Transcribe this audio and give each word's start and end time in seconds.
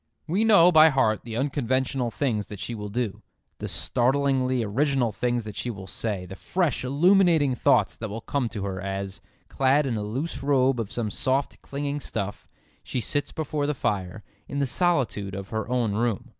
We 0.25 0.43
know 0.43 0.71
by 0.71 0.89
heart 0.89 1.21
the 1.25 1.37
unconventional 1.37 2.09
things 2.09 2.47
that 2.47 2.59
she 2.59 2.73
will 2.73 2.89
do, 2.89 3.21
the 3.59 3.67
startlingly 3.67 4.63
original 4.63 5.11
things 5.11 5.43
that 5.43 5.55
she 5.55 5.69
will 5.69 5.85
say, 5.85 6.25
the 6.25 6.35
fresh 6.35 6.83
illuminating 6.83 7.53
thoughts 7.53 7.97
that 7.97 8.09
will 8.09 8.21
come 8.21 8.49
to 8.49 8.63
her 8.65 8.81
as, 8.81 9.21
clad 9.47 9.85
in 9.85 9.97
a 9.97 10.01
loose 10.01 10.41
robe 10.41 10.79
of 10.79 10.91
some 10.91 11.11
soft 11.11 11.61
clinging 11.61 11.99
stuff, 11.99 12.47
she 12.81 12.99
sits 12.99 13.31
before 13.31 13.67
the 13.67 13.75
fire, 13.75 14.23
in 14.47 14.57
the 14.57 14.65
solitude 14.65 15.35
of 15.35 15.49
her 15.49 15.69
own 15.69 15.93
room. 15.93 16.29